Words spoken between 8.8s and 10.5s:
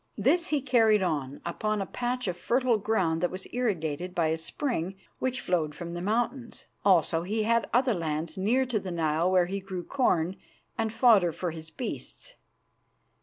Nile, where he grew corn